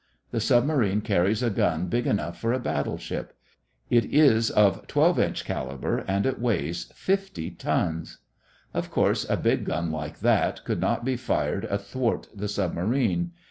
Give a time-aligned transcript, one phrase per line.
[0.31, 3.37] This submarine carries a gun big enough for a battle ship.
[3.91, 8.17] It is of 12 inch caliber and weighs 50 tons.
[8.73, 13.33] Of course a big gun like that could not be fired athwart the submarine.